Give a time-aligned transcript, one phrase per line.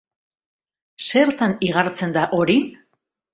[1.07, 2.57] Zertan igartzen da hori?